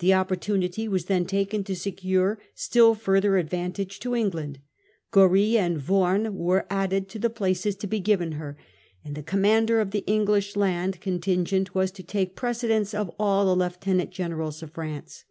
[0.00, 4.58] The opportunity was then taken to secure still fur ther advantages for England.
[5.10, 8.58] Goree and Worne were added to the places to be given her;
[9.06, 13.56] and the commander of the English land contingent was to take precedence of all the
[13.64, 15.24] lieutenant generals of France.